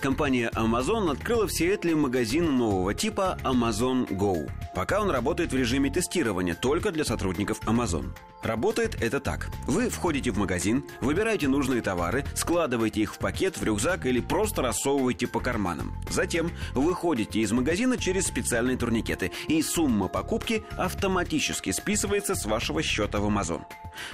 Компания 0.00 0.50
Amazon 0.54 1.10
открыла 1.10 1.46
в 1.46 1.52
Сиэтле 1.52 1.96
магазин 1.96 2.56
нового 2.56 2.92
типа 2.92 3.38
Amazon 3.42 4.06
Go. 4.08 4.48
Пока 4.74 5.00
он 5.00 5.10
работает 5.10 5.52
в 5.52 5.56
режиме 5.56 5.90
тестирования 5.90 6.54
только 6.54 6.92
для 6.92 7.04
сотрудников 7.04 7.60
Amazon. 7.62 8.12
Работает 8.42 9.02
это 9.02 9.20
так. 9.20 9.48
Вы 9.66 9.88
входите 9.88 10.30
в 10.30 10.38
магазин, 10.38 10.84
выбираете 11.00 11.48
нужные 11.48 11.80
товары, 11.80 12.24
складываете 12.34 13.00
их 13.00 13.14
в 13.14 13.18
пакет, 13.18 13.56
в 13.56 13.64
рюкзак 13.64 14.06
или 14.06 14.20
просто 14.20 14.62
рассовываете 14.62 15.26
по 15.26 15.40
карманам. 15.40 15.96
Затем 16.10 16.50
выходите 16.74 17.40
из 17.40 17.50
магазина 17.50 17.96
через 17.96 18.26
специальные 18.26 18.76
турникеты, 18.76 19.32
и 19.48 19.62
сумма 19.62 20.08
покупки 20.08 20.62
автоматически 20.76 21.72
списывается 21.72 22.34
с 22.34 22.44
вашего 22.44 22.82
счета 22.82 23.18
в 23.18 23.26
Amazon. 23.26 23.62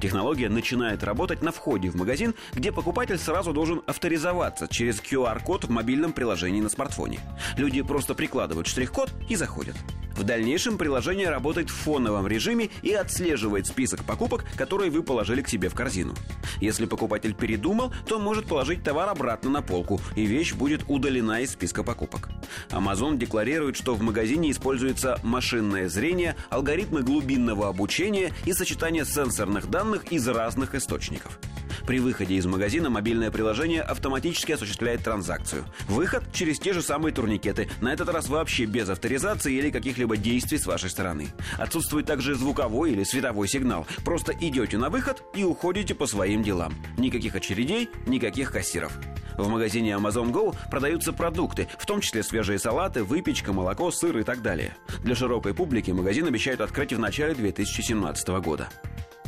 Технология 0.00 0.48
начинает 0.48 1.04
работать 1.04 1.40
на 1.40 1.52
входе 1.52 1.88
в 1.88 1.94
магазин, 1.94 2.34
где 2.52 2.72
покупатель 2.72 3.18
сразу 3.18 3.52
должен 3.52 3.82
авторизоваться 3.86 4.66
через 4.68 5.00
QR-код 5.00 5.64
в 5.64 5.70
мобильном 5.78 6.12
приложении 6.12 6.60
на 6.60 6.68
смартфоне. 6.68 7.20
Люди 7.56 7.82
просто 7.82 8.16
прикладывают 8.16 8.66
штрих-код 8.66 9.12
и 9.28 9.36
заходят. 9.36 9.76
В 10.16 10.24
дальнейшем 10.24 10.76
приложение 10.76 11.30
работает 11.30 11.70
в 11.70 11.74
фоновом 11.74 12.26
режиме 12.26 12.70
и 12.82 12.92
отслеживает 12.92 13.68
список 13.68 14.02
покупок, 14.02 14.44
которые 14.56 14.90
вы 14.90 15.04
положили 15.04 15.42
к 15.42 15.48
себе 15.48 15.68
в 15.68 15.74
корзину. 15.74 16.16
Если 16.60 16.86
покупатель 16.86 17.32
передумал, 17.32 17.92
то 18.08 18.18
может 18.18 18.46
положить 18.46 18.82
товар 18.82 19.08
обратно 19.08 19.50
на 19.50 19.62
полку, 19.62 20.00
и 20.16 20.26
вещь 20.26 20.54
будет 20.54 20.82
удалена 20.88 21.42
из 21.42 21.52
списка 21.52 21.84
покупок. 21.84 22.30
Amazon 22.70 23.16
декларирует, 23.16 23.76
что 23.76 23.94
в 23.94 24.02
магазине 24.02 24.50
используется 24.50 25.20
машинное 25.22 25.88
зрение, 25.88 26.34
алгоритмы 26.50 27.02
глубинного 27.02 27.68
обучения 27.68 28.32
и 28.44 28.52
сочетание 28.52 29.04
сенсорных 29.04 29.70
данных 29.70 30.10
из 30.10 30.26
разных 30.26 30.74
источников. 30.74 31.38
При 31.86 32.00
выходе 32.00 32.34
из 32.34 32.46
магазина 32.46 32.90
мобильное 32.90 33.30
приложение 33.30 33.82
автоматически 33.82 34.52
осуществляет 34.52 35.02
транзакцию. 35.02 35.64
Выход 35.88 36.24
через 36.32 36.58
те 36.58 36.72
же 36.72 36.82
самые 36.82 37.12
турникеты, 37.12 37.68
на 37.80 37.92
этот 37.92 38.08
раз 38.08 38.28
вообще 38.28 38.64
без 38.64 38.88
авторизации 38.88 39.54
или 39.54 39.70
каких-либо 39.70 40.16
действий 40.16 40.58
с 40.58 40.66
вашей 40.66 40.90
стороны. 40.90 41.28
Отсутствует 41.58 42.06
также 42.06 42.34
звуковой 42.34 42.92
или 42.92 43.04
световой 43.04 43.48
сигнал. 43.48 43.86
Просто 44.04 44.32
идете 44.40 44.78
на 44.78 44.90
выход 44.90 45.22
и 45.34 45.44
уходите 45.44 45.94
по 45.94 46.06
своим 46.06 46.42
делам. 46.42 46.74
Никаких 46.96 47.34
очередей, 47.34 47.88
никаких 48.06 48.52
кассиров. 48.52 48.92
В 49.38 49.48
магазине 49.48 49.92
Amazon 49.92 50.32
Go 50.32 50.54
продаются 50.68 51.12
продукты, 51.12 51.68
в 51.78 51.86
том 51.86 52.00
числе 52.00 52.24
свежие 52.24 52.58
салаты, 52.58 53.04
выпечка, 53.04 53.52
молоко, 53.52 53.90
сыр 53.92 54.18
и 54.18 54.24
так 54.24 54.42
далее. 54.42 54.76
Для 55.04 55.14
широкой 55.14 55.54
публики 55.54 55.92
магазин 55.92 56.26
обещают 56.26 56.60
открыть 56.60 56.92
в 56.92 56.98
начале 56.98 57.34
2017 57.34 58.28
года. 58.40 58.68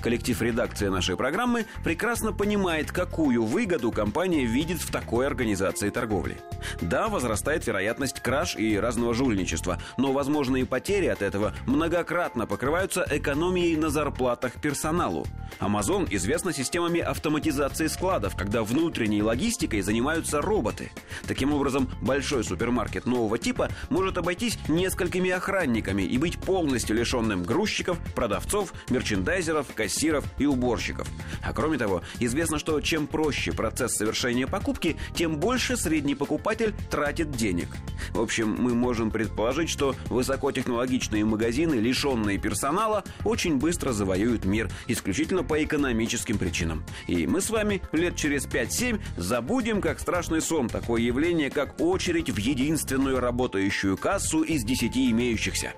Коллектив 0.00 0.40
редакции 0.40 0.88
нашей 0.88 1.16
программы 1.16 1.66
прекрасно 1.84 2.32
понимает, 2.32 2.90
какую 2.90 3.44
выгоду 3.44 3.92
компания 3.92 4.46
видит 4.46 4.80
в 4.80 4.90
такой 4.90 5.26
организации 5.26 5.90
торговли. 5.90 6.38
Да, 6.80 7.08
возрастает 7.08 7.66
вероятность 7.66 8.20
краж 8.20 8.56
и 8.56 8.78
разного 8.78 9.12
жульничества, 9.12 9.78
но 9.98 10.12
возможные 10.12 10.64
потери 10.64 11.06
от 11.06 11.20
этого 11.20 11.54
многократно 11.66 12.46
покрываются 12.46 13.06
экономией 13.10 13.76
на 13.76 13.90
зарплатах 13.90 14.54
персоналу. 14.54 15.26
Amazon 15.58 16.06
известна 16.10 16.52
системами 16.52 17.00
автоматизации 17.00 17.86
складов, 17.86 18.36
когда 18.36 18.62
внутренней 18.62 19.22
логистикой 19.22 19.82
занимаются 19.82 20.40
роботы. 20.40 20.90
Таким 21.26 21.52
образом, 21.52 21.90
большой 22.00 22.44
супермаркет 22.44 23.04
нового 23.04 23.38
типа 23.38 23.68
может 23.90 24.16
обойтись 24.16 24.58
несколькими 24.68 25.30
охранниками 25.30 26.02
и 26.02 26.16
быть 26.16 26.38
полностью 26.38 26.96
лишенным 26.96 27.42
грузчиков, 27.42 27.98
продавцов, 28.14 28.72
мерчендайзеров, 28.88 29.66
кассиров 29.90 30.24
и 30.38 30.46
уборщиков. 30.46 31.08
А 31.42 31.52
кроме 31.52 31.76
того, 31.76 32.02
известно, 32.20 32.58
что 32.58 32.80
чем 32.80 33.06
проще 33.06 33.52
процесс 33.52 33.96
совершения 33.96 34.46
покупки, 34.46 34.96
тем 35.14 35.36
больше 35.36 35.76
средний 35.76 36.14
покупатель 36.14 36.74
тратит 36.90 37.32
денег. 37.32 37.68
В 38.12 38.20
общем, 38.20 38.54
мы 38.58 38.74
можем 38.74 39.10
предположить, 39.10 39.68
что 39.68 39.94
высокотехнологичные 40.06 41.24
магазины, 41.24 41.74
лишенные 41.74 42.38
персонала, 42.38 43.04
очень 43.24 43.56
быстро 43.56 43.92
завоюют 43.92 44.44
мир 44.44 44.70
исключительно 44.86 45.42
по 45.42 45.62
экономическим 45.62 46.38
причинам. 46.38 46.84
И 47.08 47.26
мы 47.26 47.40
с 47.40 47.50
вами 47.50 47.82
лет 47.92 48.16
через 48.16 48.46
5-7 48.46 49.00
забудем, 49.16 49.80
как 49.80 49.98
страшный 49.98 50.40
сон, 50.40 50.68
такое 50.68 51.02
явление, 51.02 51.50
как 51.50 51.80
очередь 51.80 52.30
в 52.30 52.38
единственную 52.38 53.20
работающую 53.20 53.96
кассу 53.96 54.42
из 54.42 54.62
10 54.62 54.96
имеющихся. 54.96 55.72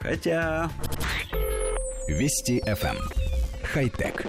Хотя... 0.00 0.70
Вести 2.08 2.60
FM 2.66 3.31
хай-тек. 3.72 4.26